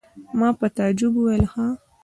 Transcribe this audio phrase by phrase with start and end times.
[0.39, 1.65] ما په تعجب وویل: ښه!